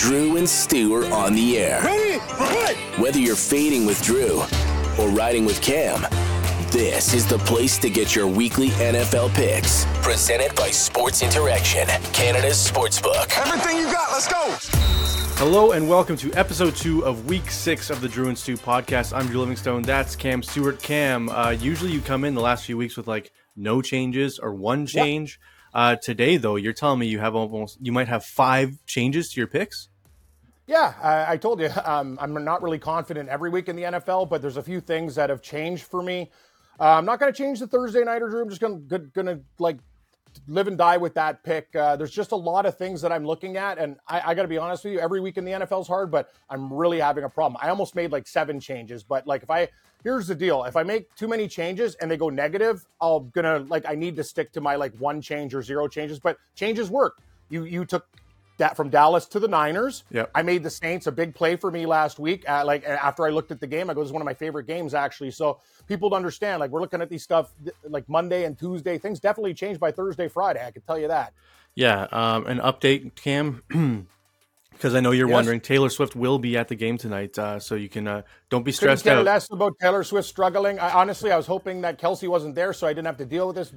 [0.00, 1.82] Drew and Stew are on the air.
[1.84, 2.16] Ready?
[2.40, 2.74] Right.
[2.98, 4.40] Whether you're fading with Drew
[4.98, 6.06] or riding with Cam,
[6.70, 9.84] this is the place to get your weekly NFL picks.
[10.00, 13.30] Presented by Sports Interaction, Canada's sportsbook.
[13.36, 14.56] Everything you got, let's go.
[15.36, 19.14] Hello and welcome to episode two of week six of the Drew and Stew podcast.
[19.14, 19.82] I'm Drew Livingstone.
[19.82, 20.82] That's Cam Stewart.
[20.82, 24.54] Cam, uh, usually you come in the last few weeks with like no changes or
[24.54, 25.38] one change.
[25.74, 29.40] Uh, today, though, you're telling me you have almost you might have five changes to
[29.40, 29.89] your picks.
[30.70, 34.30] Yeah, I, I told you um, I'm not really confident every week in the NFL,
[34.30, 36.30] but there's a few things that have changed for me.
[36.78, 38.40] Uh, I'm not going to change the Thursday nighter, Drew.
[38.40, 39.78] I'm just going to like
[40.46, 41.74] live and die with that pick.
[41.74, 44.42] Uh, there's just a lot of things that I'm looking at, and I, I got
[44.42, 45.00] to be honest with you.
[45.00, 47.60] Every week in the NFL is hard, but I'm really having a problem.
[47.60, 49.68] I almost made like seven changes, but like if I
[50.04, 53.58] here's the deal: if I make too many changes and they go negative, I'll gonna
[53.68, 56.20] like I need to stick to my like one change or zero changes.
[56.20, 57.20] But changes work.
[57.48, 58.06] You you took
[58.68, 60.04] from Dallas to the Niners.
[60.10, 60.30] Yep.
[60.34, 62.48] I made the Saints a big play for me last week.
[62.48, 64.34] Uh, like after I looked at the game, I go, "This is one of my
[64.34, 67.52] favorite games, actually." So people to understand, like we're looking at these stuff
[67.88, 68.98] like Monday and Tuesday.
[68.98, 70.64] Things definitely change by Thursday, Friday.
[70.64, 71.32] I can tell you that.
[71.74, 73.62] Yeah, um, an update, Cam,
[74.72, 75.34] because I know you're Yes.
[75.34, 75.60] wondering.
[75.60, 78.72] Taylor Swift will be at the game tonight, uh, so you can uh, don't be
[78.72, 79.24] Couldn't stressed care out.
[79.24, 80.78] less about Taylor Swift struggling.
[80.78, 83.46] I, honestly, I was hoping that Kelce wasn't there, so I didn't have to deal
[83.46, 83.72] with this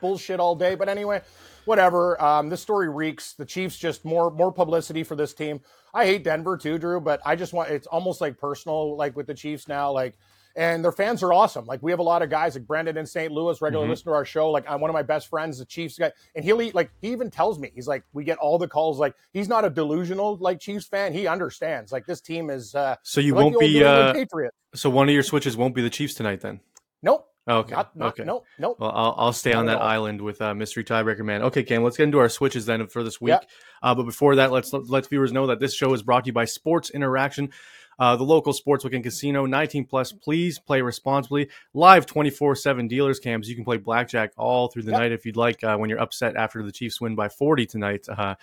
[0.00, 0.74] bullshit all day.
[0.74, 1.22] But anyway,
[1.64, 2.20] whatever.
[2.22, 3.32] Um, this story reeks.
[3.34, 5.60] The Chiefs just more more publicity for this team.
[5.94, 7.70] I hate Denver too, Drew, but I just want.
[7.70, 10.14] It's almost like personal, like with the Chiefs now, like.
[10.56, 11.66] And their fans are awesome.
[11.66, 13.30] Like we have a lot of guys like Brendan in St.
[13.30, 13.90] Louis, regular Mhm.
[13.90, 14.50] listener to our show.
[14.50, 17.12] Like I'm one of my best friends, the Chiefs guy, and he'll eat, like he
[17.12, 18.98] even tells me he's like we get all the calls.
[18.98, 21.12] Like he's not a delusional like Chiefs fan.
[21.12, 21.92] He understands.
[21.92, 22.74] Like this team is.
[22.74, 23.84] uh So you won't old be.
[23.84, 24.56] Uh, Patriots.
[24.74, 26.58] so one of your switches won't be the Chiefs tonight, then.
[27.04, 27.28] Nope.
[27.48, 27.74] Okay.
[27.74, 28.24] Not, not, okay.
[28.24, 28.44] Nope.
[28.58, 28.76] Nope.
[28.78, 31.42] Well, I'll, I'll stay Not on that island with uh, mystery tiebreaker man.
[31.42, 33.30] Okay, Cam, let's get into our switches then for this week.
[33.30, 33.40] Yeah.
[33.82, 36.32] Uh, but before that, let's let viewers know that this show is brought to you
[36.34, 37.50] by Sports Interaction,
[37.98, 39.44] uh, the local sportsbook and casino.
[39.46, 40.12] 19 plus.
[40.12, 41.48] Please play responsibly.
[41.74, 43.48] Live 24 seven dealers cams.
[43.48, 45.00] You can play blackjack all through the Yep.
[45.00, 45.62] night if you'd like.
[45.64, 48.06] Uh, when you're upset after the Chiefs win by 40 tonight.
[48.08, 48.34] Uh,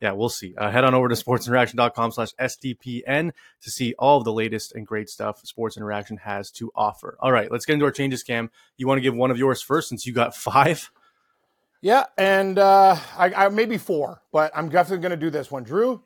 [0.00, 0.52] yeah, we'll see.
[0.56, 4.84] Uh, head on over to sportsinteraction.com slash SDPN to see all of the latest and
[4.84, 7.16] great stuff Sports Interaction has to offer.
[7.20, 8.50] All right, let's get into our changes, Cam.
[8.76, 10.90] You want to give one of yours first since you got five?
[11.80, 15.62] Yeah, and uh, I, I maybe four, but I'm definitely going to do this one.
[15.64, 16.02] Drew,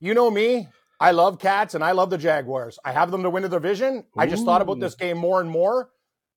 [0.00, 0.68] you know me.
[1.04, 2.78] I love cats and I love the Jaguars.
[2.82, 4.04] I have them to win the division.
[4.16, 5.90] I just thought about this game more and more.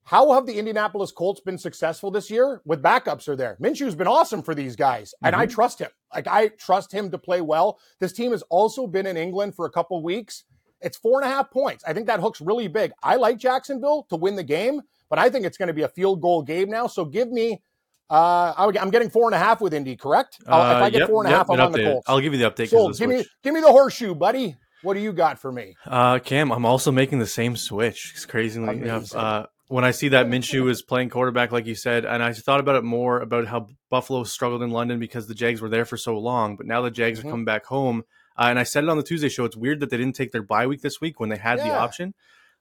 [0.03, 2.61] How have the Indianapolis Colts been successful this year?
[2.65, 3.55] With backups are there.
[3.61, 5.51] Minshew's been awesome for these guys, and I mhm.
[5.51, 5.89] trust him.
[6.13, 7.79] Like I trust him to play well.
[8.01, 10.43] This team has also been in England for a couple weeks.
[10.81, 11.85] It's four and a half points.
[11.87, 12.91] I think that hook's really big.
[13.01, 15.89] I like Jacksonville to win the game, but I think it's going to be a
[15.89, 16.87] field goal game now.
[16.87, 17.61] So give me.
[18.09, 20.37] Uh, I'm getting four and a half with Indy, correct?
[20.47, 21.83] I'll- if I Uh, get yep, four and a yep, I'm on the.
[21.83, 22.09] Colts.
[22.09, 22.69] I'll give you the update.
[22.69, 24.55] The Give me, give me the horseshoe, buddy.
[24.83, 25.75] What do you got for me?
[25.85, 28.11] Uh, Cam, I'm also making the same switch.
[28.15, 29.13] It's crazily enough.
[29.13, 32.61] Uh, when I see that Minshew is playing quarterback, like you said, and I thought
[32.61, 35.97] about it more about how Buffalo struggled in London because the Jags were there for
[35.97, 37.25] so long, but now the Jags Mhm.
[37.25, 38.03] are coming back home.
[38.37, 39.43] Uh, and I said it on the Tuesday show.
[39.43, 41.73] It's weird that they didn't take their bye week this week when they had the
[41.75, 42.13] option.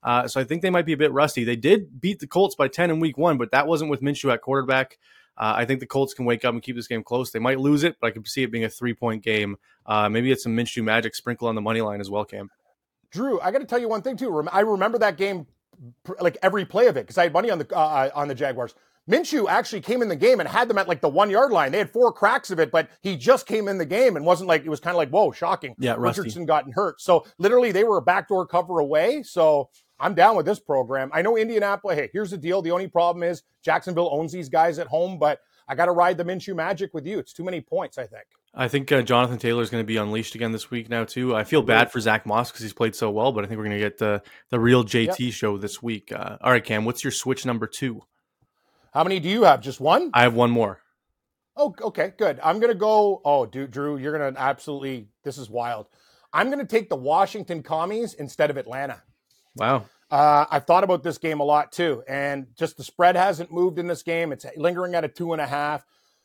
[0.02, 1.44] Uh, so I think they might be a bit rusty.
[1.44, 4.32] They did beat the Colts by 10 in week one, but that wasn't with Minshew
[4.32, 4.98] at quarterback.
[5.38, 7.30] Uh, I think the Colts can wake up and keep this game close.
[7.30, 9.56] They might lose it, but I can see it being a three point game.
[9.84, 12.50] Uh, maybe it's some Minshew magic sprinkle on the money line as well, Cam.
[13.10, 14.47] Drew, I got to tell you one thing too.
[14.50, 15.47] I remember that game,
[16.20, 18.34] like every play of it, because I had money on the uh, uh, on the
[18.34, 18.74] Jaguars.
[19.08, 21.70] Minshew actually came in the game and had them at like the one yard line.
[21.70, 24.48] They had four cracks of it, but he just came in the game and wasn't
[24.48, 25.76] like it was kind of like whoa, shocking.
[25.78, 26.22] Yeah, rusty.
[26.22, 29.22] Richardson got hurt, so literally they were a backdoor cover away.
[29.22, 29.68] So
[29.98, 31.10] I'm down with this program.
[31.12, 31.98] I know Indianapolis.
[31.98, 32.62] Hey, here's the deal.
[32.62, 36.18] The only problem is Jacksonville owns these guys at home, but I got to ride
[36.18, 37.18] the Minshew magic with you.
[37.18, 38.24] It's too many points, I think.
[38.54, 41.34] I think uh, Jonathan Taylor is going to be unleashed again this week now too.
[41.36, 43.64] I feel bad for Zach Moss because he's played so well, but I think we're
[43.64, 46.10] going to get the the real JT show this week.
[46.10, 48.02] Uh, all right, Cam, what's your switch number two?
[48.94, 49.60] How many do you have?
[49.60, 50.10] Just one?
[50.14, 50.80] I have one more.
[51.54, 52.41] Oh, okay, good.
[52.42, 53.21] I'm gonna go.
[53.24, 55.09] Oh, dude, Drew, you're gonna absolutely.
[55.22, 55.88] This is wild.
[56.32, 59.03] I'm gonna take the Washington Commies instead of Atlanta.
[59.56, 59.86] Wow.
[60.10, 63.78] Uh, I've thought about this game a lot too, and just the spread hasn't moved
[63.78, 64.30] in this game.
[64.30, 65.84] It's lingering at a two and a half.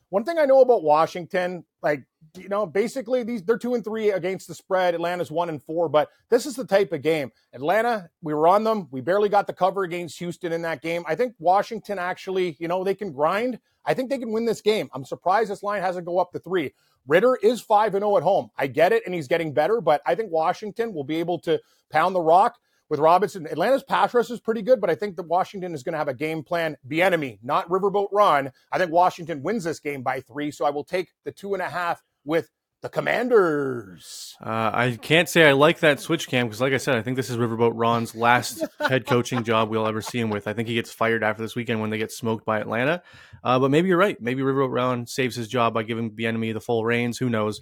[0.10, 2.04] One thing I know about Washington, like
[2.38, 4.94] you know, basically these they're two and three against the spread.
[4.94, 7.32] Atlanta's one and four, but this is the type of game.
[7.54, 8.88] Atlanta, we were on them.
[8.92, 11.04] We barely got the cover against Houston in that game.
[11.08, 13.58] I think Washington actually, you know, they can grind.
[13.86, 14.90] I think they can win this game.
[14.94, 16.74] I'm surprised this line hasn't go up to three.
[17.08, 18.52] Ridder is five and zero at home.
[18.58, 21.60] I get it, and he's getting better, but I think Washington will be able to
[21.90, 22.60] pound the rock
[22.92, 23.48] with Robinson.
[23.48, 26.10] Atlanta's pass rush is pretty good, but I think that Washington is going to have
[26.10, 28.52] a game plan, Bieniemy, not Riverboat Ron.
[28.70, 31.64] I think Washington wins this game by three, so I will take the two and
[31.64, 32.50] a half with
[32.82, 34.36] the Commanders.
[34.44, 37.16] Uh, I can't say I like that switch cam because, like I said, I think
[37.16, 40.46] this is Riverboat Ron's last head coaching job we'll ever see him with.
[40.46, 43.04] I think he gets fired after this weekend when they get smoked by Atlanta.
[43.42, 44.20] Uh, but maybe you're right.
[44.20, 47.18] Maybe Riverboat Ron saves his job by giving the enemy the full reins.
[47.18, 47.62] Who knows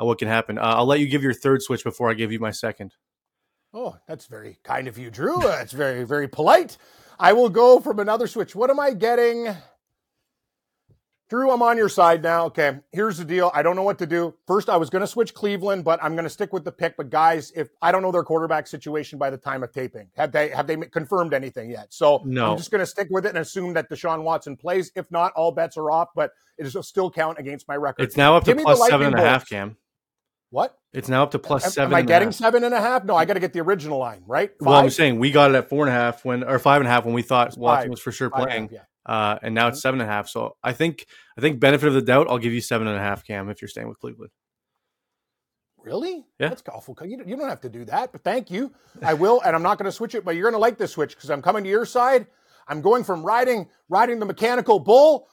[0.00, 0.56] uh, what can happen?
[0.56, 2.94] Uh, I'll let you give your third switch before I give you my second.
[3.72, 5.38] Oh, that's very kind of you, Drew.
[5.38, 6.76] Uh, that's very, very polite.
[7.18, 8.54] I will go from another switch.
[8.54, 9.54] What am I getting?
[11.28, 12.46] Drew, I'm on your side now.
[12.46, 13.52] Okay, here's the deal.
[13.54, 14.34] I don't know what to do.
[14.48, 16.96] First, I was going to switch Cleveland, but I'm going to stick with the pick.
[16.96, 20.32] But guys, if I don't know their quarterback situation by the time of taping, have
[20.32, 21.94] they have they confirmed anything yet?
[21.94, 22.50] So no.
[22.50, 24.90] I'm just going to stick with it and assume that Deshaun Watson plays.
[24.96, 26.08] If not, all bets are off.
[26.16, 28.02] But it is still count against my record.
[28.02, 29.76] It's now up to plus seven and a half, Cam.
[30.50, 30.76] What?
[30.92, 31.92] It's now up to plus am, seven.
[31.92, 33.04] Am I getting seven and a half?
[33.04, 34.50] No, I got to get the original line, right?
[34.50, 34.66] Five?
[34.66, 36.88] Well, I'm saying we got it at four and a half when, or five and
[36.88, 38.64] a half when we thought Watson was for sure playing.
[38.64, 38.80] Half, yeah.
[39.06, 39.82] Uh, and now it's mm-hmm.
[39.82, 40.28] seven and a half.
[40.28, 41.06] So I think
[41.38, 43.62] I think benefit of the doubt, I'll give you seven and a half, Cam, if
[43.62, 44.32] you're staying with Cleveland.
[45.82, 46.26] Really?
[46.38, 46.48] Yeah.
[46.48, 46.96] That's awful.
[47.02, 48.72] You, you don't have to do that, but thank you.
[49.02, 50.92] I will, and I'm not going to switch it, but you're going to like this
[50.92, 52.26] switch because I'm coming to your side.
[52.68, 55.28] I'm going from riding riding the mechanical bull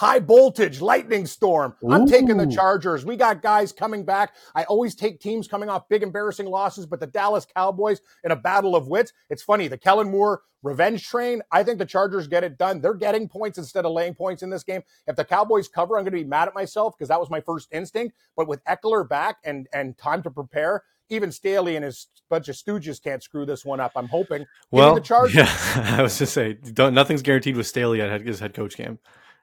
[0.00, 1.74] high voltage lightning storm.
[1.84, 1.92] Ooh.
[1.92, 3.04] I'm taking the Chargers.
[3.04, 4.34] We got guys coming back.
[4.54, 8.36] I always take teams coming off big embarrassing losses, but the Dallas Cowboys in a
[8.36, 9.12] battle of wits.
[9.28, 11.42] It's funny, the Kellen Moore revenge train.
[11.52, 12.80] I think the Chargers get it done.
[12.80, 14.82] They're getting points instead of laying points in this game.
[15.06, 17.42] If the Cowboys cover, I'm going to be mad at myself because that was my
[17.42, 18.16] first instinct.
[18.38, 22.56] But with Ekeler back and and time to prepare, even Staley and his bunch of
[22.56, 23.92] stooges can't screw this one up.
[23.96, 24.46] I'm hoping.
[24.70, 25.34] Well, the Chargers.
[25.34, 28.98] yeah, I was just say, nothing's guaranteed with Staley at his head coach camp.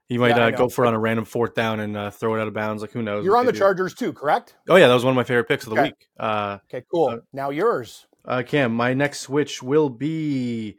[0.07, 2.35] He might yeah, uh, go for it on a random fourth down and uh, throw
[2.35, 2.81] it out of bounds.
[2.81, 3.25] Like who knows?
[3.25, 3.59] You're on the do.
[3.59, 4.55] Chargers too, correct?
[4.69, 5.89] Oh yeah, that was one of my favorite picks of the okay.
[5.89, 6.07] week.
[6.17, 7.09] Uh, okay, cool.
[7.09, 8.07] Uh, now yours.
[8.25, 10.77] Uh, Cam, my next switch will be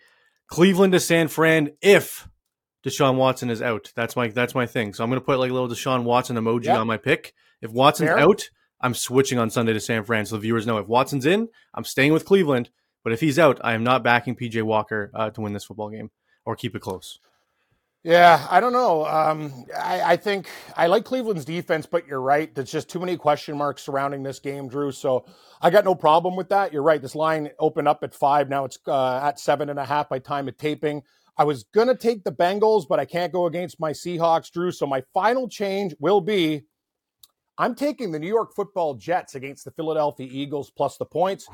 [0.49, 2.29] Cleveland to San Fran if
[2.87, 3.93] Deshaun Watson is out.
[3.95, 4.95] That's my that's my thing.
[4.95, 6.79] So I'm going to put like a little Deshaun Watson emoji yep.
[6.79, 7.35] on my pick.
[7.61, 8.19] If Watson's Fair.
[8.19, 8.49] out,
[8.81, 10.25] I'm switching on Sunday to San Fran.
[10.27, 12.71] So the viewers know if Watson's in, I'm staying with Cleveland.
[13.05, 15.91] But if he's out, I am not backing PJ Walker uh, to win this football
[15.91, 16.11] game
[16.45, 17.19] or keep it close.
[18.05, 19.05] Yeah, I don't know.
[19.05, 22.55] Um, I, I, think I like Cleveland's defense, but you're right.
[22.55, 24.93] There's just too many question marks surrounding this game, Drew.
[24.93, 25.27] So
[25.61, 26.73] I got no problem with that.
[26.73, 27.03] You're right.
[27.03, 28.49] This line opened up at five.
[28.49, 31.03] Now it's uh, at seven and a half by time of taping.
[31.37, 34.71] I was going to take the Bengals, but I can't go against my Seahawks, Drew.
[34.71, 36.63] So my final change will be
[37.59, 41.49] I'm taking the New York football Jets against the Philadelphia Eagles plus the points.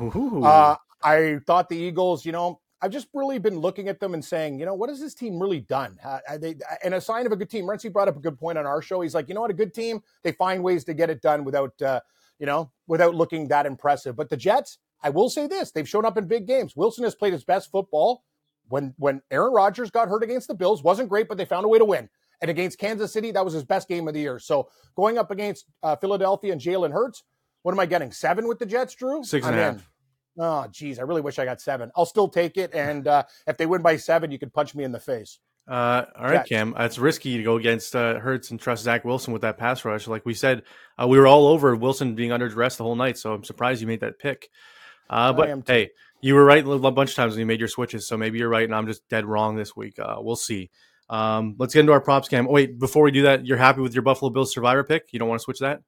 [0.44, 4.23] Uh, I thought the Eagles, you know, I've just really been looking at them and
[4.23, 5.99] saying, you know, what has this team really done?
[6.05, 6.55] Uh, they,
[6.85, 7.65] and a sign of a good team.
[7.65, 9.01] Renzi brought up a good point on our show.
[9.01, 11.45] He's like, you know what, a good team, they find ways to get it done
[11.45, 12.01] without, uh,
[12.39, 14.17] you know, without looking that impressive.
[14.17, 16.77] But the Jets, I will say this: they've shown up in big games.
[16.77, 18.23] Wilson has played his best football
[18.69, 20.83] when when Aaron Rodgers got hurt against the Bills.
[20.83, 22.11] wasn't great, but they found a way to win.
[22.43, 24.39] And against Kansas City, that was his best game of the year.
[24.39, 27.23] So going up against uh, Philadelphia and Jalen Hurts,
[27.63, 28.13] what am I getting?
[28.13, 29.25] Seven with the Jets, Drew?
[29.25, 29.91] Six and a half.
[30.39, 31.91] Oh, geez, I really wish I got seven.
[31.97, 32.75] I'll still take it.
[32.75, 35.39] And uh, if they win by seven, you can punch me in the face.
[35.67, 36.75] Uh, all right, Cam.
[36.75, 39.85] Uh, it's risky to go against uh, Hurts and trust Zach Wilson with that pass
[39.85, 40.07] rush.
[40.07, 40.63] Like we said,
[41.01, 43.81] uh, we were all over Wilson being under duress the whole night, so I'm surprised
[43.81, 44.51] you made that pick.
[45.09, 45.91] Uh, but hey,
[46.21, 48.49] you were right a bunch of times when you made your switches, so maybe you're
[48.49, 49.99] right, and I'm just dead wrong this week.
[49.99, 50.71] Uh, we'll see.
[51.09, 52.47] Um, let's get into our props, Cam.
[52.49, 55.09] Oh, wait, before we do that, you're happy with your Buffalo Bills survivor pick?
[55.13, 55.83] You don't want to switch that?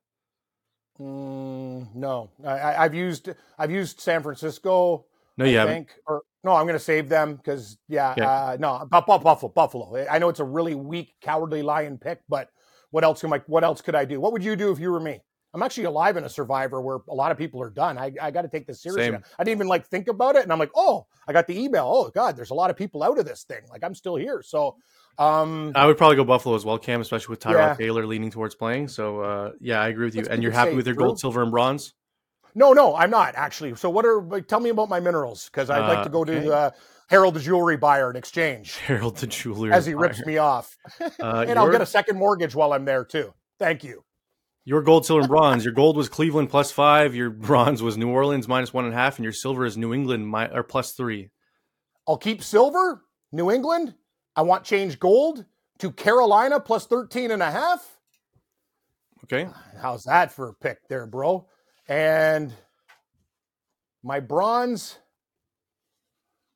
[1.00, 5.06] Mm, no, I, have used I've used San Francisco.
[5.36, 5.88] No, you I haven't.
[6.06, 8.30] or no, I'm going to save them because yeah, yeah.
[8.30, 10.06] Uh, no, Buffalo, Buffalo.
[10.10, 12.48] I know it's a really weak, cowardly lion pick, but
[12.90, 13.42] what else am I?
[13.46, 14.20] What else could I do?
[14.20, 15.20] What would you do if you were me?
[15.52, 17.96] I'm actually alive in a survivor where a lot of people are done.
[17.96, 19.18] I, I got to take this seriously.
[19.38, 21.90] I didn't even like think about it, and I'm like, oh, I got the email.
[21.90, 23.62] Oh God, there's a lot of people out of this thing.
[23.70, 24.42] Like I'm still here.
[24.42, 24.76] So
[25.18, 27.74] um, I would probably go Buffalo as well, Cam, especially with Tyrod yeah.
[27.74, 28.88] Taylor leaning towards playing.
[28.88, 30.22] So uh, yeah, I agree with you.
[30.22, 31.94] Let's and you're happy with your gold, silver, and bronze?
[32.54, 33.74] No, no, I'm not actually.
[33.76, 34.22] So what are?
[34.22, 36.40] Like, tell me about my minerals because I'd uh, like to go okay.
[36.40, 36.70] to uh,
[37.08, 38.76] Harold the jewelry buyer and exchange.
[38.86, 42.54] Harold the jewelry as he rips me off, uh, and I'll get a second mortgage
[42.54, 43.32] while I'm there too.
[43.58, 44.04] Thank you.
[44.64, 45.64] Your gold, silver, and bronze.
[45.64, 47.14] Your gold was Cleveland plus five.
[47.14, 49.94] Your bronze was New Orleans minus one and a half, and your silver is New
[49.94, 51.30] England mi- or plus three.
[52.06, 53.02] I'll keep silver.
[53.32, 53.94] New England.
[54.36, 55.44] I want change gold
[55.78, 57.96] to Carolina plus 13 and a half.
[59.24, 59.48] Okay.
[59.80, 61.48] How's that for a pick there, bro?
[61.88, 62.52] And
[64.02, 64.98] my bronze.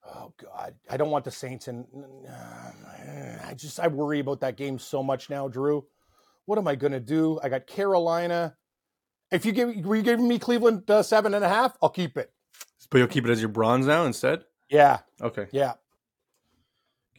[0.06, 1.86] Oh God, I don't want the Saints and
[3.44, 5.84] I just I worry about that game so much now, Drew.
[6.44, 7.40] What am I going to do?
[7.42, 8.56] I got Carolina.
[9.30, 11.76] If you give, were you giving me Cleveland uh, seven and a half?
[11.80, 12.32] I'll keep it.
[12.90, 14.44] But you'll keep it as your bronze now instead.
[14.68, 14.98] Yeah.
[15.22, 15.46] Okay.
[15.52, 15.74] Yeah.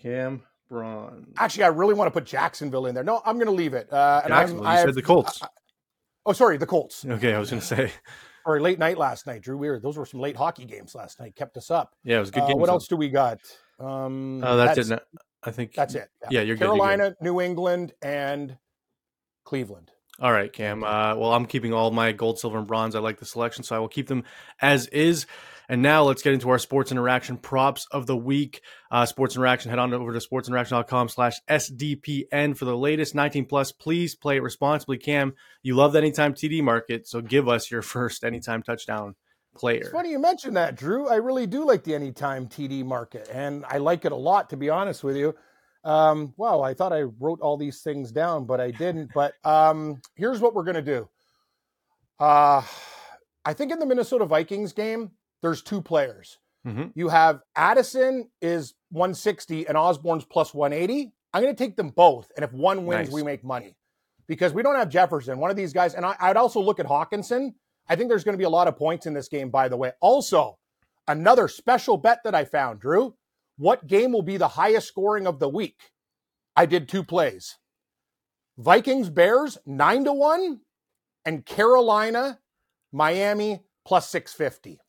[0.02, 1.28] Cam bronze.
[1.38, 3.04] Actually, I really want to put Jacksonville in there.
[3.04, 3.92] No, I'm going to leave it.
[3.94, 4.66] Uh, and Jacksonville.
[4.66, 5.42] I'm, you said the Colts.
[5.44, 5.48] I,
[6.26, 7.04] Oh, sorry, the Colts.
[7.06, 7.92] Okay, I was going to say.
[8.44, 9.56] Or late night last night, Drew.
[9.56, 11.36] We were, those were some late hockey games last night.
[11.36, 11.94] Kept us up.
[12.04, 12.58] Yeah, it was a good Uh, game.
[12.58, 13.38] what else do we got?
[13.80, 14.88] Um, Oh, that's, it.
[14.88, 15.00] No,
[15.44, 16.10] I think That's it.
[16.32, 16.66] Yeah, you're good, you're good.
[16.80, 18.58] Carolina, New England, and
[19.46, 19.92] Cleveland.
[20.20, 20.84] All right, Cam.
[20.84, 22.96] Uh, well, I'm keeping all my gold, silver, and bronze.
[22.96, 24.24] I like the selection, so I will keep them
[24.60, 25.28] as is.
[25.72, 28.60] And now let's get into our sports interaction props of the week.
[28.92, 33.72] Uh, sports interaction, head on over to sportsinteraction.com slash SDPN for the latest 19 plus.
[33.72, 34.98] Please play it responsibly.
[34.98, 39.16] Cam, you love the anytime TD market, so give us your first anytime touchdown
[39.56, 39.80] player.
[39.80, 41.08] It's funny you mentioned that, Drew.
[41.08, 44.58] I really do like the anytime TD market, and I like it a lot, to
[44.58, 45.34] be honest with you.
[45.86, 49.12] Um, wow, I thought I wrote all these things down, but I didn't.
[49.16, 51.08] But um, here's what we're going to do.
[52.20, 52.62] Uh,
[53.46, 56.38] I think in the Minnesota Vikings game, there's two players.
[56.66, 56.92] Mhm.
[56.96, 61.12] You have Addison is 160 and Osborn's plus 180.
[61.34, 62.32] I'm going to take them both.
[62.36, 63.14] And if one wins, Nice.
[63.14, 63.76] we make money
[64.28, 65.96] because we don't have Jefferson, one of these guys.
[65.96, 67.54] And I, I'd also look at Hockenson.
[67.90, 69.78] I think there's going to be a lot of points in this game, by the
[69.78, 69.92] way.
[70.02, 70.60] Also,
[71.08, 73.16] another special bet that I found, Drew.
[73.58, 75.92] What game will be the highest scoring of the week?
[76.56, 77.58] I did two plays
[78.58, 80.62] Vikings Bears, nine to one,
[81.26, 82.40] and Carolina
[82.92, 84.80] Miami plus 650.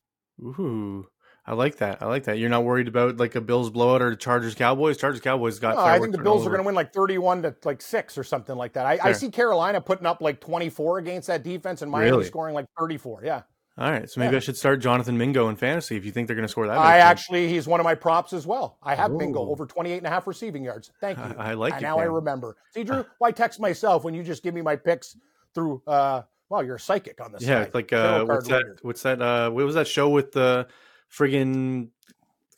[0.43, 1.07] Ooh,
[1.47, 2.03] I like that.
[2.03, 2.39] I like that.
[2.39, 4.97] You're not worried about like a Bills blowout or the Chargers Cowboys.
[4.97, 5.77] Chargers Cowboys got.
[5.77, 8.25] No, I think the Bills are going to win like 31 to like six or
[8.25, 8.87] something like that.
[8.87, 12.25] I, I see Carolina putting up like 24 against that defense and Miami Really?
[12.25, 13.23] scoring like 34.
[13.25, 13.43] Yeah.
[13.79, 14.37] All right, so maybe Yeah.
[14.37, 16.77] I should start Jonathan Mingo in fantasy if you think they're going to score that.
[16.77, 18.77] I actually, he's one of my props as well.
[18.83, 19.35] I have Ooh.
[19.39, 20.91] over 28 and a half receiving yards.
[21.01, 21.25] Thank you.
[21.39, 21.81] I, I like it.
[21.81, 22.55] now I remember.
[22.75, 25.17] See, Drew, why text myself when you just give me my picks
[25.55, 26.21] through, uh,
[26.53, 27.43] well, you're a psychic on this.
[27.43, 27.75] Yeah, side.
[27.75, 28.57] like uh, what's that?
[28.59, 28.79] reader.
[28.83, 29.23] What's that?
[29.23, 30.67] Uh, what was that show with the
[31.11, 31.89] friggin'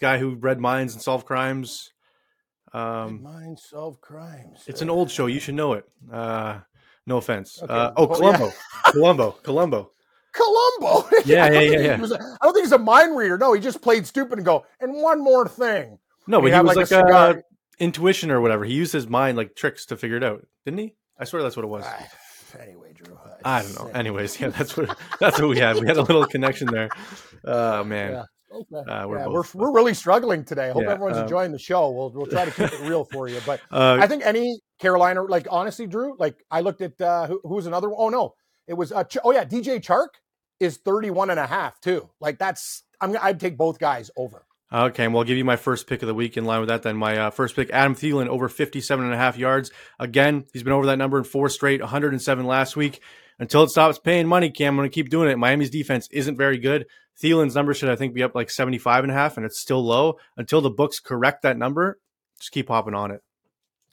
[0.01, 1.93] guy who read minds and solved crimes?
[2.73, 4.65] Um, Mind solve crimes.
[4.67, 5.27] it's an old show.
[5.27, 5.85] You should know it.
[6.13, 6.59] Uh,
[7.07, 7.63] no offense.
[7.63, 8.51] Okay, Uh, oh, Columbo.
[8.87, 9.31] Columbo.
[9.45, 9.91] Columbo.
[10.33, 11.09] Columbo.
[11.25, 12.01] Yeah, yeah, yeah, yeah.
[12.01, 13.39] was a- I don't think he's a mind reader.
[13.39, 15.99] No, he just played stupid and go, and one more thing.
[16.27, 17.43] No, but he have, was like, like, a uh, cigar.
[17.79, 18.65] intuition or whatever.
[18.65, 20.97] He used his mind like tricks to figure it out, didn't he?
[21.17, 21.85] I swear that's what it was.
[22.61, 23.19] Anyway, Drew.
[23.45, 23.91] I don't know.
[23.95, 25.77] Anyways, yeah, that's what that's what we had.
[25.79, 26.89] We had a little connection there.
[27.45, 28.13] Oh man.
[28.13, 28.25] Yeah.
[28.53, 28.89] Okay.
[28.91, 30.69] Uh, we're yeah, both- we're, we're really struggling today.
[30.69, 31.91] I hope Yeah, everyone's um, enjoying the show.
[31.91, 33.41] We'll we'll try to keep it real for you.
[33.45, 37.41] But Uh, I think any Carolina, like honestly, Drew, like I looked at uh, who,
[37.43, 37.97] who was another one?
[37.99, 38.35] Oh no,
[38.69, 40.09] it was uh, Ch- oh yeah, DJ Chark
[40.61, 42.09] is 31 and a half too.
[42.21, 44.47] Like that's I'm I'd take both guys over.
[44.73, 46.83] Okay, well, I'll give you my first pick of the week in line with that.
[46.83, 49.71] Then my uh, first pick, Adam Thielen, over 57 and a half yards.
[50.01, 53.01] Again, he's been over that number in four straight, 107 last week.
[53.39, 55.39] Until it stops paying money, Cam, I'm going to keep doing it.
[55.39, 56.87] Miami's defense isn't very good.
[57.23, 59.85] Thielen's number should, I think, be up like 75 and a half, and it's still
[59.85, 60.19] low.
[60.37, 61.99] Until the books correct that number,
[62.39, 63.23] just keep hopping on it.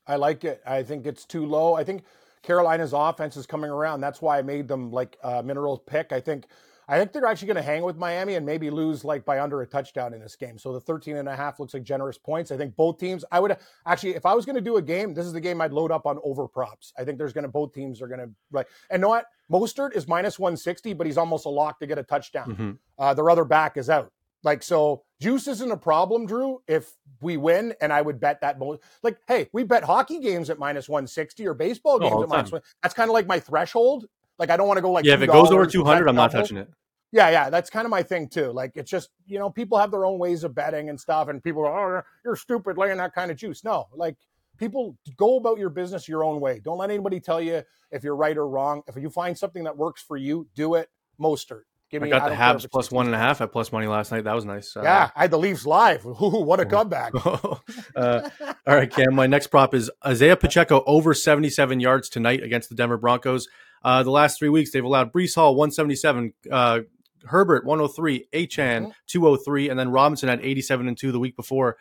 [0.07, 0.61] I like it.
[0.65, 1.75] I think it's too low.
[1.75, 2.03] I think
[2.43, 4.01] Carolina's offense is coming around.
[4.01, 6.11] That's why I made them like uh, minerals pick.
[6.11, 6.45] I think
[6.91, 9.61] I think they're actually going to hang with Miami and maybe lose like by under
[9.61, 10.57] a touchdown in this game.
[10.57, 12.51] So the 13 and a half looks like generous points.
[12.51, 13.55] I think both teams, I would
[13.87, 15.89] actually, if I was going to do a game, this is the game I'd load
[15.89, 16.91] up on over props.
[16.99, 19.25] I think there's going to, both teams are going to, like, and know what?
[19.49, 22.55] Mostert is minus 160, but he's almost a lock to get a touchdown.
[22.55, 22.77] Mhm.
[22.99, 24.11] Uh, their other back is out.
[24.43, 27.73] Like, so juice isn't a problem, Drew, if we win.
[27.79, 31.47] And I would bet that, mo- like, hey, we bet hockey games at minus 160
[31.47, 32.51] or baseball Oh, games all at time.
[32.51, 32.61] one.
[32.83, 34.07] That's kind of like my threshold.
[34.39, 36.31] Like, I don't want to go like, yeah, if it goes over 200, I'm not
[36.31, 36.67] touching it.
[37.11, 38.51] Yeah, yeah, that's kind of my thing too.
[38.51, 41.43] Like, it's just you know, people have their own ways of betting and stuff, and
[41.43, 43.63] people are, oh, you're stupid laying that kind of juice.
[43.63, 44.15] No, like
[44.57, 46.61] people go about your business your own way.
[46.63, 48.81] Don't let anybody tell you if you're right or wrong.
[48.87, 50.89] If you find something that works for you, do it.
[51.19, 51.63] Mostert.
[51.89, 52.07] Give me.
[52.07, 52.95] I got the don't Habs plus 60.
[52.95, 54.23] one and a half at plus money last night.
[54.23, 54.77] That was nice.
[54.77, 56.05] Uh, Yeah, I had the Leafs live.
[56.05, 57.13] Ooh, what a comeback!
[57.25, 58.29] uh,
[58.65, 59.13] all right, Cam.
[59.13, 63.47] My next prop is Isaiah Pacheco over 77 yards tonight against the Denver Broncos.
[63.83, 66.79] Uh, the last three weeks, they've allowed Breece Hall 177, uh,
[67.25, 68.93] Herbert 103, Achane Mhm.
[69.07, 71.77] 203, and then Robinson had 87 and two the week before.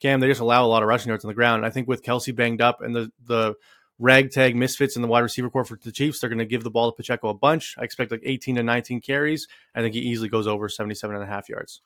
[0.00, 1.60] Cam, they just allow a lot of rushing yards on the ground.
[1.60, 3.54] And I think with Kelce banged up and the the
[3.98, 6.70] ragtag misfits in the wide receiver core for the Chiefs, they're going to give the
[6.70, 7.74] ball to Pacheco a bunch.
[7.78, 9.48] I expect like 18 to 19 carries.
[9.74, 11.80] I think he easily goes over 77 and a half yards.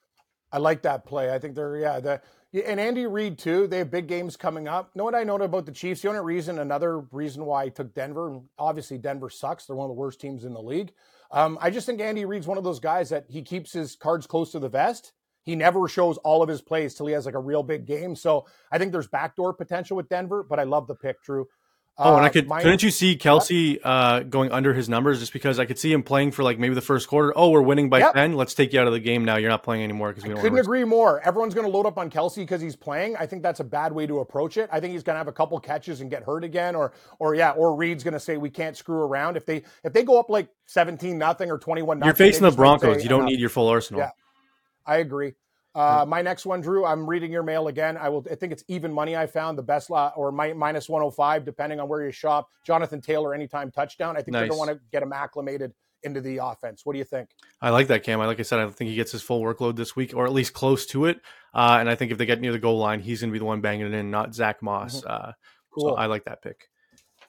[0.50, 1.32] I like that play.
[1.32, 2.00] I think they're yeah.
[2.00, 2.20] The
[2.66, 3.68] and Andy Reid too.
[3.68, 4.96] They have big games coming up.
[4.96, 6.02] Know what I know about the Chiefs?
[6.02, 8.40] The only reason, another reason why I took Denver.
[8.58, 9.66] Obviously, Denver sucks.
[9.66, 10.92] They're one of the worst teams in the league.
[11.32, 14.26] Um, I just think Andy Reid's one of those guys that he keeps his cards
[14.26, 15.12] close to the vest.
[15.42, 18.14] He never shows all of his plays till he has like a real big game.
[18.14, 20.42] So I think there's backdoor potential with Denver.
[20.42, 21.46] But I love the pick, Drew.
[22.02, 25.32] Oh, and I Uh, could couldn't you see Kelce uh, going under his numbers just
[25.32, 27.32] because I could see him playing for like maybe the first quarter.
[27.36, 28.14] Oh, we're winning by Yep.
[28.14, 28.32] ten.
[28.34, 29.36] Let's take you out of the game now.
[29.36, 30.40] You're not playing anymore because we don't.
[30.40, 31.20] Couldn't agree more.
[31.20, 33.16] Everyone's going to load up on Kelce because he's playing.
[33.16, 34.68] I think that's a bad way to approach it.
[34.72, 37.34] I think he's going to have a couple catches and get hurt again, or or
[37.34, 39.36] yeah, or Reid's going to say we can't screw around.
[39.36, 42.50] If they if they go up like seventeen nothing or twenty one, You're facing the
[42.50, 43.02] Broncos.
[43.02, 44.00] You don't need your full arsenal.
[44.00, 44.10] Yeah.
[44.86, 45.34] I agree.
[45.74, 46.84] Uh, my next one, Drew.
[46.84, 47.96] I'm reading your mail again.
[47.96, 48.26] I will.
[48.30, 49.16] I think it's even money.
[49.16, 52.48] I found the best lot or mi- minus 105, depending on where you shop.
[52.66, 54.16] Jonathan Taylor, anytime touchdown.
[54.16, 54.50] I think they're Nice.
[54.50, 55.72] going to want to get him acclimated
[56.02, 56.80] into the offense.
[56.84, 57.28] What do you think?
[57.60, 58.20] I like that, Cam.
[58.20, 60.32] I like I said, I think he gets his full workload this week, or at
[60.32, 61.20] least close to it.
[61.54, 63.38] Uh, and I think if they get near the goal line, he's going to be
[63.38, 65.04] the one banging it in, not Zach Moss.
[65.04, 65.32] Uh,
[65.72, 65.80] Mm-hmm.
[65.80, 65.90] Cool.
[65.90, 66.68] So I like that pick.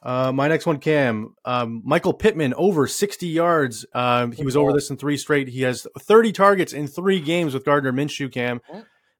[0.02, 1.34] Uh, my next one, Cam.
[1.44, 3.86] Um, Michael Pittman over 60 yards.
[3.94, 5.48] Um, he was over this in three straight.
[5.48, 8.60] He has 30 targets in three games with Gardner Minshew, Cam.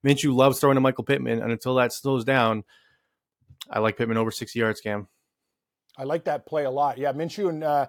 [0.04, 1.40] Minshew loves throwing to Michael Pittman.
[1.40, 2.64] And until that slows down,
[3.70, 5.06] I like Pittman over 60 yards, Cam.
[5.96, 6.98] I like that play a lot.
[6.98, 7.86] Yeah, Minshew and uh,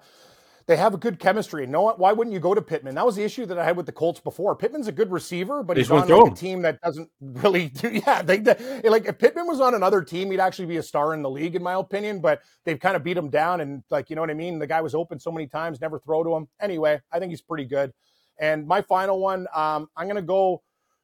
[0.66, 1.66] they have a good chemistry.
[1.66, 2.94] No, why wouldn't you go to Pittman?
[2.94, 4.56] That was the issue that I had with the Colts before.
[4.56, 7.90] Pittman's a good receiver, but They he's on like, a team that doesn't really do.
[7.90, 11.12] Yeah, they, they- like if Pittman was on another team, he'd actually be a star
[11.14, 12.20] in the league, in my opinion.
[12.20, 14.58] But they've kind of beat him down, and like you know what I mean.
[14.58, 16.48] The guy was open so many times, never throw to him.
[16.60, 17.92] Anyway, I think he's pretty good.
[18.38, 20.62] And my final one, um, I'm gonna go.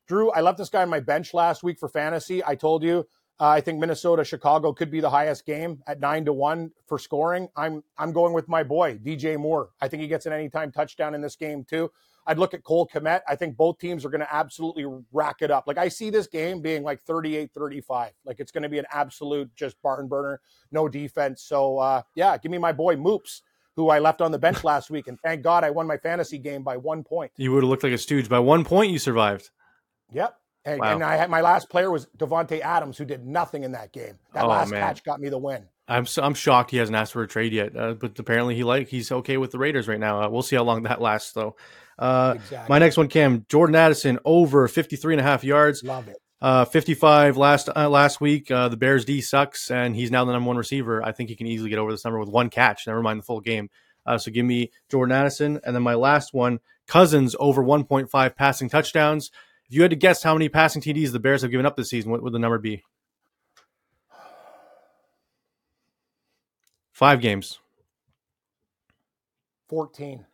[0.09, 2.43] Drew, I left this guy on my bench last week for fantasy.
[2.45, 3.07] I told you
[3.41, 6.99] uh, I think Minnesota Chicago could be the highest game at nine to one for
[6.99, 7.49] scoring.
[7.57, 9.71] I'm I'm going with my boy DJ Moore.
[9.81, 11.91] I think he gets an anytime touchdown in this game too.
[12.27, 13.23] I'd look at Cole Kmet.
[13.27, 15.65] I think both teams are going to absolutely rack it up.
[15.67, 18.11] Like I see this game being like 38-35.
[18.27, 21.43] Like it's going to be an absolute just barn burner, no defense.
[21.43, 23.41] So uh, yeah, give me my boy Moops,
[23.75, 26.39] who I left on the bench last week, and thank God I won my fantasy
[26.39, 27.33] game by one point.
[27.39, 28.29] You would have looked like a stooge.
[28.29, 29.49] By one point, you survived.
[30.13, 30.37] Yep.
[30.65, 30.95] And, Wow.
[30.95, 34.19] and I had my last player was Davante Adams, who did nothing in that game.
[34.35, 34.81] That Oh, last man.
[34.83, 35.65] catch got me the win.
[35.89, 38.63] I'm so, I'm shocked he hasn't asked for a trade yet, uh, but apparently he
[38.63, 40.23] like he's okay with the Raiders right now.
[40.23, 41.57] Uh, we'll see how long that lasts though.
[41.99, 42.69] Uh, Exactly.
[42.73, 46.17] My next one, Cam Jordan Addison over 53 and a half yards, Love it.
[46.41, 48.51] uh, 55 last uh, last week.
[48.51, 51.03] Uh, the Bears D sucks, and he's now the number one receiver.
[51.03, 52.87] I think he can easily get over this number with one catch.
[52.87, 53.69] Never mind the full game.
[54.07, 58.69] Uh, so give me Jordan Addison, and then my last one, Cousins over 1.5 passing
[58.71, 59.31] touchdowns.
[59.71, 61.91] If you had to guess how many passing TDs the Bears have given up this
[61.91, 62.83] season, what would the number be?
[66.93, 67.61] Five games.
[69.69, 70.27] 14.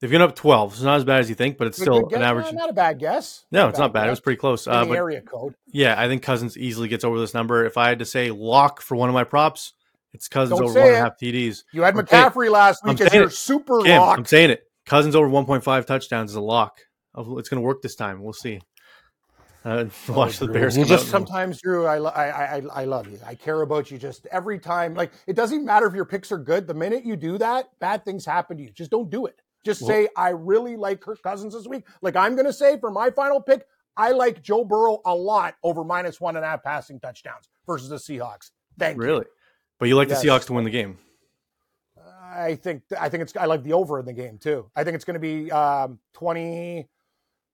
[0.00, 0.74] They've given up 12.
[0.74, 2.44] It's not as bad as you think, but it's Good- still an average.
[2.46, 3.44] Not, not a bad guess.
[3.50, 4.06] No, a it's not bad.
[4.06, 4.68] It was pretty close.
[4.68, 5.54] Uh, the but area code.
[5.72, 7.64] yeah, I think Cousins easily gets over this number.
[7.64, 9.72] If I had to say lock for one of my props,
[10.12, 11.64] it's Cousins Don't over one and a half TDs.
[11.72, 13.32] You had I'm saying- McCaffrey last I'm week as saying your it.
[13.32, 14.18] super Cam, lock.
[14.18, 14.62] I'm saying it.
[14.84, 16.78] Cousins over 1.5 touchdowns is a lock.
[17.18, 18.22] It's going to work this time.
[18.22, 18.60] We'll see.
[19.66, 21.10] Uh, watch the Drew, Bears You just out.
[21.10, 21.86] sometimes, Drew.
[21.86, 23.18] I, lo- I, I, I love you.
[23.26, 23.98] I care about you.
[23.98, 26.66] Just every time, like it doesn't even matter if your picks are good.
[26.68, 28.70] The minute you do that, bad things happen to you.
[28.70, 29.42] Just don't do it.
[29.64, 31.84] Just Well- say I really like Kirk Cousins this week.
[32.00, 35.56] Like I'm going to say for my final pick, I like Joe Burrow a lot
[35.64, 38.50] over minus one and a half passing touchdowns versus the Seahawks.
[38.78, 39.02] Thank you.
[39.02, 39.24] really,
[39.80, 40.22] but you like Yes.
[40.22, 40.98] the Seahawks to win the game.
[42.22, 44.70] I think I think it's I like the over in the game too.
[44.76, 46.86] I think it's going to be um, 20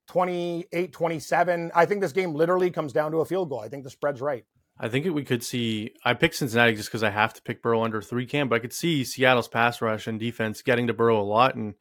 [0.08, 1.70] 28 27.
[1.74, 3.60] I think this game literally comes down to a field goal.
[3.60, 4.44] I think the spread's right.
[4.78, 5.92] I think it, we could see.
[6.04, 8.58] I picked Cincinnati just because I have to pick Burrow under three cam, but I
[8.58, 11.74] could see Seattle's pass rush and defense getting to Burrow a lot and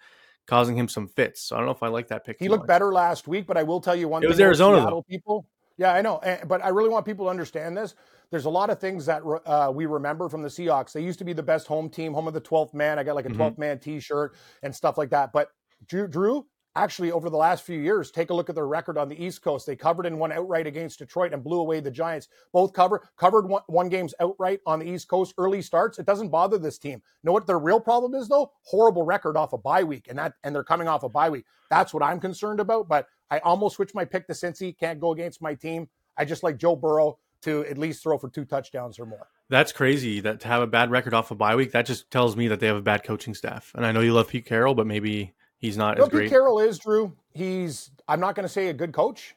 [0.45, 1.41] causing him some fits.
[1.41, 2.37] So I don't know if I like that pick.
[2.39, 2.67] He looked much.
[2.67, 4.31] better last week, but I will tell you one It thing.
[4.31, 4.81] was Arizona, though.
[4.83, 5.47] Seattle people.
[5.77, 7.95] Yeah, I know, but I really want people to understand this.
[8.29, 10.91] There's a lot of things that uh, we remember from the Seahawks.
[10.91, 12.99] They used to be the best home team, home of the 12th man.
[12.99, 13.37] I got like a Mhm.
[13.37, 15.31] 12th man T-shirt and stuff like that.
[15.33, 15.49] But
[15.87, 19.09] Drew, Drew, actually, over the last few years, take a look at their record on
[19.09, 19.65] the East Coast.
[19.65, 22.27] They covered in one outright against Detroit and blew away the Giants.
[22.51, 25.33] Both cover covered one, one games outright on the East Coast.
[25.37, 25.99] Early starts.
[25.99, 27.01] It doesn't bother this team.
[27.23, 28.51] Know what their real problem is though?
[28.63, 31.45] Horrible record off a bye week, and that and they're coming off a bye week.
[31.69, 32.87] That's what I'm concerned about.
[32.87, 34.77] But I almost switched my pick to Cincy.
[34.77, 35.87] Can't go against my team.
[36.17, 39.27] I just like Joe Burrow to at least throw for two touchdowns or more.
[39.49, 41.71] That's crazy that to have a bad record off a bye week.
[41.71, 43.71] That just tells me that they have a bad coaching staff.
[43.75, 46.29] And I know you love Pete Carroll, but maybe he's not No, as Pete great.
[46.29, 47.15] Carroll is Drew.
[47.33, 49.35] He's I'm not going to say a good coach,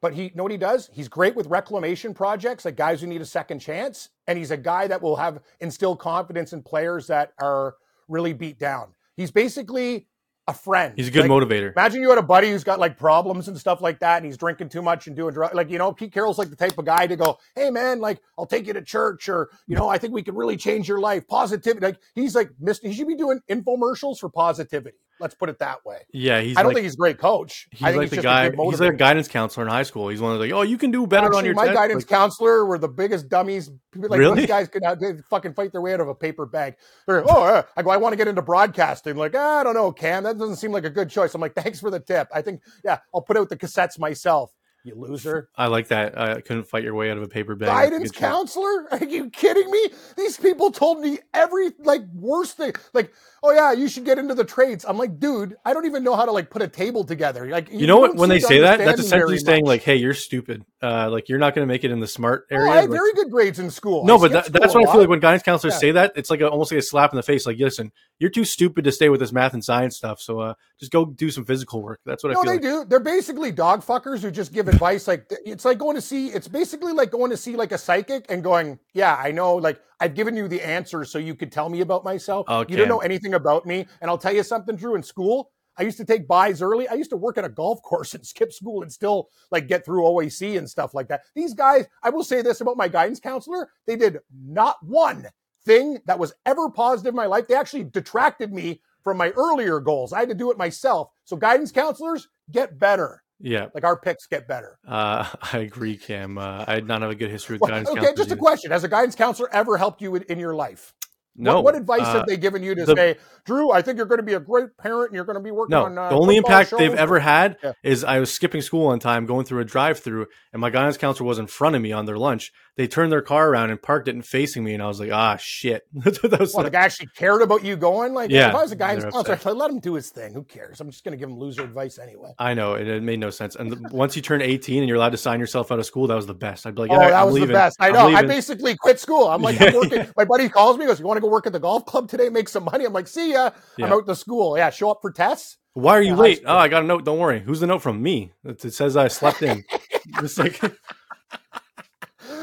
[0.00, 0.90] but he know what he does.
[0.92, 4.56] He's great with reclamation projects, like guys who need a second chance, and he's a
[4.56, 7.76] guy that will have instill confidence in players that are
[8.08, 8.88] really beat down.
[9.16, 10.08] He's basically
[10.48, 10.94] a friend.
[10.96, 11.72] He's a good Like, motivator.
[11.72, 14.36] Imagine you had a buddy who's got like problems and stuff like that, and he's
[14.36, 15.54] drinking too much and doing drugs.
[15.54, 18.20] Like, you know, Pete Carroll's like the type of guy to go, Hey man, like
[18.38, 20.98] I'll take you to church, or you know, I think we could really change your
[20.98, 21.28] life.
[21.28, 21.84] Positivity.
[21.86, 22.88] Like he's like Mr.
[22.88, 24.96] He should be doing infomercials for positivity.
[25.20, 25.98] Let's put it that way.
[26.12, 27.68] Yeah, he's I don't like, think he's a great coach.
[27.70, 28.44] he's I think like he's the just guy.
[28.46, 30.08] A He's like a guidance counselor in high school.
[30.08, 31.74] He's one of the like, oh, you can do better on your my test.
[31.76, 33.70] guidance Like, counselor were the biggest dummies.
[33.94, 34.40] Like Really?
[34.40, 36.76] these guys could not, fucking fight their way out of a paper bag.
[37.06, 39.16] They're oh, uh, I go, I want to get into broadcasting.
[39.16, 41.34] Like "Ah, I don't know, Cam, that doesn't seem like a good choice.
[41.34, 42.28] I'm like, thanks for the tip.
[42.32, 44.52] I think yeah, I'll put out the cassettes myself.
[44.84, 45.48] You loser.
[45.56, 46.18] I like that.
[46.18, 47.68] I couldn't fight your way out of a paper bag.
[47.68, 48.28] That's a Guidance good choice.
[48.30, 48.88] counselor?
[48.92, 49.90] Are you kidding me?
[50.16, 52.72] These people told me every like worst thing.
[52.94, 53.12] Like,
[53.42, 54.84] oh yeah, you should get into the trades.
[54.88, 57.46] I'm like, dude, I don't even know how to like put a table together.
[57.46, 58.16] Like, You know what?
[58.16, 59.68] When they say that, that's essentially saying much.
[59.68, 60.64] like, "Hey, you're stupid.
[60.82, 62.80] Uh, like you're not going to make it in the smart Oh, area." I had
[62.90, 64.06] Like- very good grades in school.
[64.06, 65.78] no, I but that, that's what I feel like when guidance counselors Yeah.
[65.80, 66.12] say that.
[66.16, 67.44] It's like a, almost like a slap in the face.
[67.46, 70.20] Like, listen, you're too stupid to stay with this math and science stuff.
[70.20, 72.00] So uh, just go do some physical work.
[72.06, 72.50] That's what I No, feel.
[72.52, 72.62] they like.
[72.62, 72.84] do.
[72.88, 75.06] They're basically dog fuckers who just give advice.
[75.06, 76.28] Like it's like going to see.
[76.28, 79.56] It's basically like going to see like a psychic and going, "Yeah, I know.
[79.56, 82.48] Like I've given you the answer so you could tell me about myself.
[82.48, 82.72] Okay.
[82.72, 83.86] You don't know anything about me.
[84.00, 84.94] And I'll tell you something, Drew.
[84.94, 86.88] In school, I used to take buys early.
[86.88, 89.84] I used to work at a golf course and skip school and still like get
[89.84, 91.22] through OAC and stuff like that.
[91.34, 95.26] These guys, I will say this about my guidance counselor: they did not one
[95.64, 97.46] thing that was ever positive in my life.
[97.46, 100.12] They actually detracted me from my earlier goals.
[100.12, 101.10] I had to do it myself.
[101.24, 103.22] So guidance counselors get better.
[103.40, 104.78] Yeah, Like our picks get better.
[104.86, 106.36] uh, I agree, Cam.
[106.38, 108.16] Uh, I did not have a good history with Well, guidance okay, counselors.
[108.18, 110.92] just a question: Has a guidance counselor ever helped you in, in your life?
[111.36, 111.54] No.
[111.56, 113.70] What, what advice uh, have they given you to the- say, Drew?
[113.70, 115.70] I think you're going to be a great parent, and you're going to be working
[115.72, 115.96] No, on.
[115.96, 117.72] Uh, the only impact they've ever had Yeah.
[117.82, 121.26] is I was skipping school one time, going through a drive-through, and my guidance counselor
[121.26, 122.52] was in front of me on their lunch.
[122.76, 125.10] They turned their car around and parked it and facing me, and I was like,
[125.12, 128.14] "Ah, shit." that was Well, the guy actually cared about you going.
[128.14, 129.46] Like, Yeah, if I was a guidance counselor, upset.
[129.52, 130.32] I'd let him do his thing.
[130.34, 130.80] Who cares?
[130.80, 132.32] I'm just going to give him loser advice anyway.
[132.38, 133.54] I know it, it made no sense.
[133.56, 136.06] And the, once you turn 18 and you're allowed to sign yourself out of school,
[136.06, 136.66] that was the best.
[136.66, 137.48] I'd be like, Oh, "All right, that I'm was leaving.
[137.48, 137.76] the best.
[137.80, 138.08] I know.
[138.08, 139.28] I basically quit school.
[139.28, 140.06] I'm like, Yeah, I'm working.
[140.16, 142.28] My buddy calls me, goes, "You want to go work at the golf club today?
[142.28, 144.56] Make some money." I'm like, "See ya." I'm out to school.
[144.56, 145.58] Yeah, show up for tests.
[145.74, 146.42] Why are you Yeah, late?
[146.46, 147.04] Oh, I got a note.
[147.04, 147.40] Don't worry.
[147.40, 148.32] Who's the note from me?
[148.44, 149.62] It, says I slept in.
[150.18, 150.60] it's like,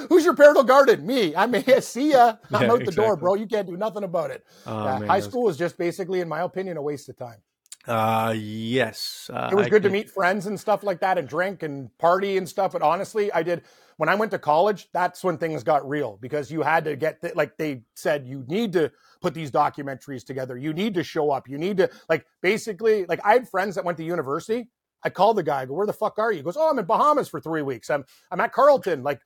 [0.10, 1.06] Who's your parental guardian?
[1.06, 1.36] Me.
[1.36, 2.36] I mean, see ya.
[2.54, 3.36] I'm Yeah, out the door, bro.
[3.36, 4.44] You can't do nothing about it.
[4.66, 7.18] oh, Yeah, man, high was- school is just basically, in my opinion, a waste of
[7.18, 7.42] time.
[7.88, 9.30] Uh, yes.
[9.34, 11.96] Uh, It was I good to meet friends and stuff like that and drink and
[11.98, 12.74] party and stuff.
[12.74, 13.64] But honestly, I did
[13.96, 17.22] when I went to college, that's when things got real because you had to get
[17.22, 20.58] the, like they said, you need to put these documentaries together.
[20.58, 21.48] You need to show up.
[21.48, 24.70] You need to like basically like I had friends that went to university.
[25.04, 26.38] I called the guy, I go, where the fuck are you?
[26.38, 27.90] He goes, Oh, I'm in Bahamas for three weeks.
[27.90, 29.04] I'm I'm at Carleton.
[29.04, 29.22] Like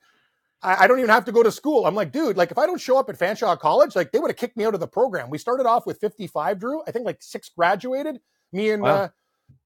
[0.62, 1.84] I, I don't even have to go to school.
[1.86, 4.30] I'm like, dude, like if I don't show up at Fanshawe College, like they would
[4.30, 5.30] have kicked me out of the program.
[5.30, 6.82] We started off with 55, Drew.
[6.86, 8.20] I think like six graduated.
[8.52, 8.90] Me and Wow.
[8.94, 9.08] uh,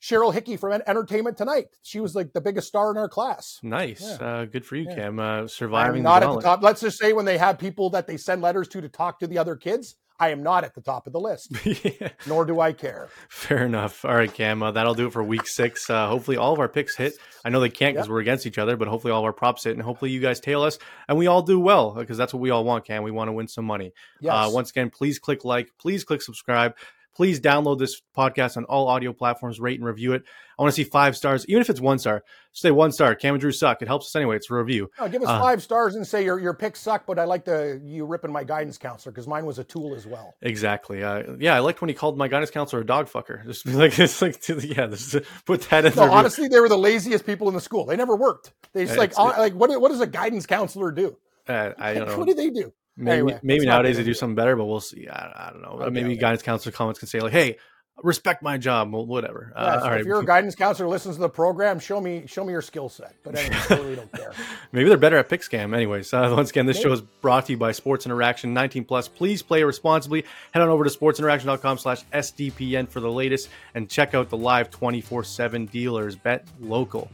[0.00, 1.66] Cheryl Hickey from Entertainment Tonight.
[1.82, 3.58] She was like the biggest star in our class.
[3.62, 4.02] Nice.
[4.20, 4.26] Yeah.
[4.26, 4.94] Uh, good for you, Yeah.
[4.94, 5.18] Cam.
[5.18, 6.62] Uh, I'm surviving not the at the top.
[6.62, 9.26] Let's just say when they have people that they send letters to to talk to
[9.26, 11.50] the other kids, I am not at the top of the list,
[11.84, 12.08] yeah.
[12.26, 13.08] nor do I care.
[13.28, 14.02] Fair enough.
[14.04, 14.62] All right, Cam.
[14.62, 15.90] Uh, that'll do it for week six.
[15.90, 17.14] Uh, hopefully, all of our picks hit.
[17.44, 18.12] I know they can't because Yep.
[18.12, 20.40] we're against each other, but hopefully, all of our props hit, and hopefully, you guys
[20.40, 23.02] tail us and we all do well because that's what we all want, Cam.
[23.02, 23.92] We want to win some money.
[24.20, 24.32] Yes.
[24.32, 26.74] Uh, once again, please click like, please click subscribe.
[27.16, 30.22] Please download this podcast on all audio platforms, rate and review it.
[30.58, 32.22] I want to see five stars, even if it's one star.
[32.52, 33.14] Say one star.
[33.14, 33.80] Cam and Drew suck.
[33.80, 34.36] It helps us anyway.
[34.36, 34.90] It's a review.
[35.00, 37.46] No, give us uh, five stars and say your your picks suck, but I like
[37.46, 40.34] the you ripping my guidance counselor because mine was a tool as well.
[40.42, 41.02] Exactly.
[41.02, 43.42] Uh, yeah, I liked when he called my guidance counselor a dog fucker.
[43.46, 46.16] Just be like, it's like, yeah, this is, put that in No, review.
[46.18, 47.86] honestly, they were the laziest people in the school.
[47.86, 48.52] They never worked.
[48.74, 51.16] They just Yeah, like it's- hon- like what what does a guidance counselor do?
[51.48, 52.18] Uh, I don't know.
[52.18, 52.72] what do they do?
[52.96, 55.06] Maybe, Anyway, maybe nowadays they do something better, but we'll see.
[55.06, 55.80] I, I don't know.
[55.82, 56.16] Okay, maybe okay.
[56.16, 57.58] guidance counselor comments can say like, "Hey,
[58.02, 59.52] respect my job." Well, whatever.
[59.54, 60.00] Yeah, uh, so all right.
[60.00, 61.78] If you're a guidance counselor, listens to the program.
[61.78, 63.14] Show me show me your skill set.
[63.22, 64.32] But anyway, I really don't care.
[64.72, 65.74] Maybe they're better at pick scam.
[65.74, 69.08] Anyways, uh, once again, this show is brought to you by Sports Interaction 19 plus.
[69.08, 70.24] Please play responsibly.
[70.52, 74.70] Head on over to sportsinteraction.com slash SDPN for the latest and check out the live
[74.70, 76.16] 24 7 dealers.
[76.16, 77.10] Bet local.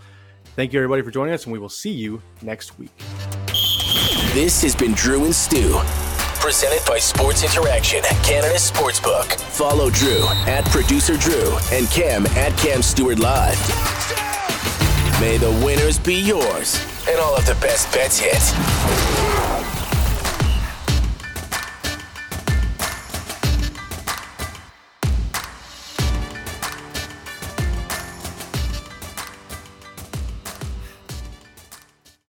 [0.54, 2.92] Thank you, everybody, for joining us, and we will see you next week.
[4.34, 5.78] This has been Drew and Stew.
[6.40, 9.38] Presented by Sports Interaction, Canada Sportsbook.
[9.38, 13.58] Follow Drew at producer Drew and Cam at Cam Stewart Live.
[15.20, 19.81] May the winners be yours and all of the best bets hit.